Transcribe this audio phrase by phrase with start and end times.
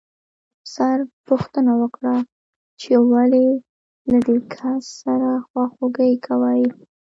[0.59, 0.97] افسر
[1.27, 2.15] پوښتنه وکړه
[2.81, 3.47] چې ولې
[4.11, 6.63] له دې کس سره خواخوږي کوئ